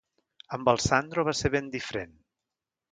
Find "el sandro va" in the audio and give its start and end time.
0.73-1.37